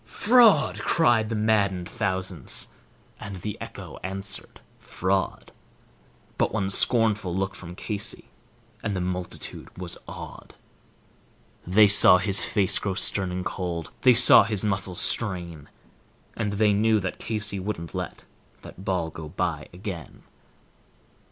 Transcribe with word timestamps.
"Fraud," 0.07 0.79
cried 0.79 1.29
the 1.29 1.35
maddened 1.35 1.87
thousands, 1.87 2.69
and 3.19 3.35
the 3.35 3.55
echo 3.61 3.99
answered 4.01 4.59
"Fraud," 4.79 5.51
But 6.39 6.51
one 6.51 6.71
scornful 6.71 7.35
look 7.35 7.53
from 7.53 7.75
Casey, 7.75 8.27
and 8.81 8.95
the 8.95 8.99
multitude 8.99 9.69
was 9.77 9.99
awed. 10.07 10.55
The 11.67 11.87
saw 11.87 12.17
his 12.17 12.43
face 12.43 12.79
grow 12.79 12.95
stern 12.95 13.31
and 13.31 13.45
cold; 13.45 13.91
they 14.01 14.15
saw 14.15 14.43
his 14.43 14.65
muscles 14.65 14.99
strain, 14.99 15.69
And 16.35 16.53
they 16.53 16.73
knew 16.73 16.99
that 16.99 17.19
Casey 17.19 17.59
wouldn't 17.59 17.93
let 17.93 18.23
that 18.63 18.83
ball 18.83 19.11
go 19.11 19.29
by 19.29 19.67
again. 19.71 20.23